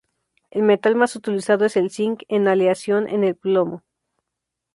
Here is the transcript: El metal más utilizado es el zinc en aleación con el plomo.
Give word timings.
El 0.49 0.63
metal 0.63 0.95
más 0.95 1.15
utilizado 1.15 1.63
es 1.63 1.77
el 1.77 1.91
zinc 1.91 2.23
en 2.27 2.47
aleación 2.47 3.05
con 3.05 3.23
el 3.23 3.35
plomo. 3.35 3.83